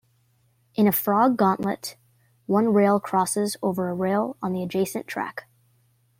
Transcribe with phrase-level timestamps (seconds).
[0.73, 1.95] In a frog gauntlet,
[2.47, 5.45] one rail crosses over a rail on the adjacent track.